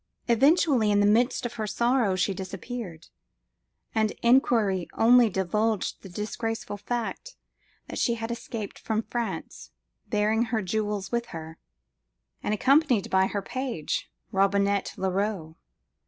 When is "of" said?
1.45-1.53